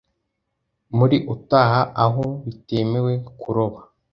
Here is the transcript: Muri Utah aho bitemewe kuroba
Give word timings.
Muri 0.97 1.17
Utah 1.33 1.71
aho 2.05 2.23
bitemewe 2.45 3.13
kuroba 3.39 3.79